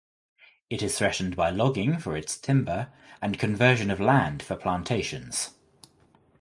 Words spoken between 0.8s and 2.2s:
is threatened by logging for